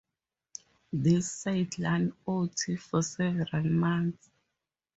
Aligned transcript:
This 1.03 1.43
sidelined 1.45 2.13
Ott 2.27 2.79
for 2.81 3.03
several 3.03 3.65
months. 3.65 4.31